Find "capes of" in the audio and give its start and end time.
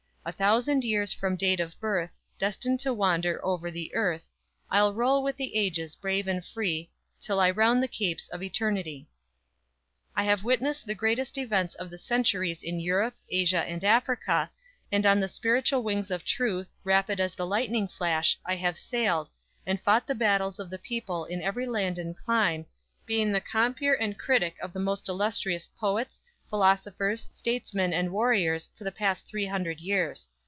7.87-8.43